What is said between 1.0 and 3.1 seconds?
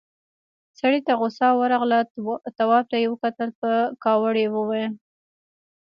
ته غوسه ورغله، تواب ته يې